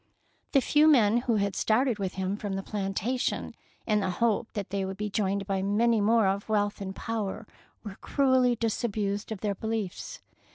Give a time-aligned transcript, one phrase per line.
[0.53, 3.53] The few men who had started with him from the plantation
[3.85, 7.45] in the hope that they would be joined by many more of wealth and power
[7.83, 10.19] were cruelly disabused of their beliefs.